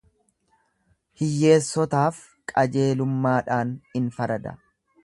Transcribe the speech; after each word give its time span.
Hiyyeessotaaf 1.21 2.25
qajeelummaadhaan 2.53 3.79
in 4.03 4.11
farada. 4.19 4.61